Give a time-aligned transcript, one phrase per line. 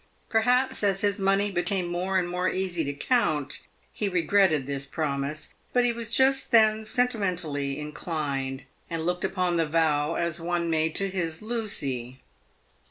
[0.29, 3.59] Perhaps as his money became more and more easy to count,
[3.93, 5.53] he re gretted this promise.
[5.73, 10.95] But he was just then sentimentally inclined, and looked upon the vow as one made
[10.95, 12.19] to his Lucy.